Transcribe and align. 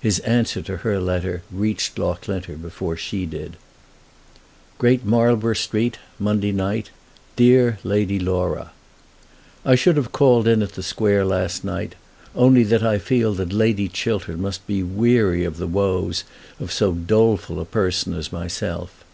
His 0.00 0.18
answer 0.26 0.62
to 0.62 0.78
her 0.78 0.98
letter 0.98 1.42
reached 1.52 1.96
Loughlinter 1.96 2.56
before 2.56 2.96
she 2.96 3.24
did: 3.24 3.56
Great 4.78 5.04
Marlborough 5.04 5.52
Street, 5.54 5.96
Monday 6.18 6.50
night. 6.50 6.90
DEAR 7.36 7.78
LADY 7.84 8.18
LAURA, 8.18 8.72
I 9.64 9.76
should 9.76 9.96
have 9.96 10.10
called 10.10 10.48
in 10.48 10.58
the 10.58 10.82
Square 10.82 11.26
last 11.26 11.62
night, 11.62 11.94
only 12.34 12.64
that 12.64 12.82
I 12.82 12.98
feel 12.98 13.32
that 13.34 13.52
Lady 13.52 13.86
Chiltern 13.88 14.40
must 14.42 14.66
be 14.66 14.82
weary 14.82 15.44
of 15.44 15.58
the 15.58 15.68
woes 15.68 16.24
of 16.58 16.72
so 16.72 16.90
doleful 16.92 17.60
a 17.60 17.64
person 17.64 18.12
as 18.12 18.32
myself. 18.32 19.04